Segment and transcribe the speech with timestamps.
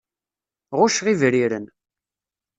[0.79, 1.65] Ɣucceɣ ibriren.